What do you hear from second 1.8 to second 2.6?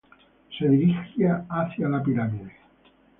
la pirámide.